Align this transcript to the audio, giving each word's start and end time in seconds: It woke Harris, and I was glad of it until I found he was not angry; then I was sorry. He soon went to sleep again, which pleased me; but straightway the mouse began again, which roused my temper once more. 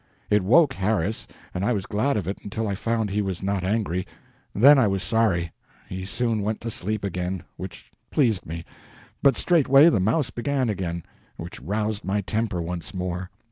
It 0.31 0.41
woke 0.41 0.73
Harris, 0.73 1.27
and 1.53 1.63
I 1.63 1.73
was 1.73 1.85
glad 1.85 2.17
of 2.17 2.27
it 2.27 2.39
until 2.43 2.67
I 2.67 2.73
found 2.73 3.11
he 3.11 3.21
was 3.21 3.43
not 3.43 3.63
angry; 3.63 4.07
then 4.51 4.79
I 4.79 4.87
was 4.87 5.03
sorry. 5.03 5.51
He 5.87 6.05
soon 6.07 6.41
went 6.41 6.59
to 6.61 6.71
sleep 6.71 7.03
again, 7.03 7.43
which 7.55 7.91
pleased 8.09 8.43
me; 8.47 8.65
but 9.21 9.37
straightway 9.37 9.89
the 9.89 9.99
mouse 9.99 10.31
began 10.31 10.69
again, 10.69 11.03
which 11.37 11.59
roused 11.61 12.03
my 12.03 12.21
temper 12.21 12.59
once 12.63 12.95
more. 12.95 13.29